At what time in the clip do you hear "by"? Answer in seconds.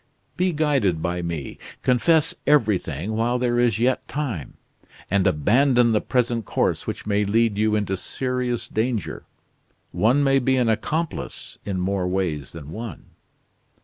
1.03-1.21